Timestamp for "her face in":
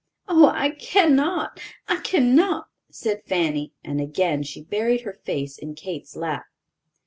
5.01-5.75